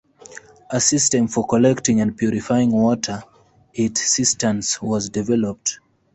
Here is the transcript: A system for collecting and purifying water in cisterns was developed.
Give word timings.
A 0.71 0.79
system 0.81 1.27
for 1.27 1.45
collecting 1.45 2.01
and 2.01 2.17
purifying 2.17 2.71
water 2.71 3.23
in 3.75 3.95
cisterns 3.95 4.81
was 4.81 5.09
developed. 5.09 5.77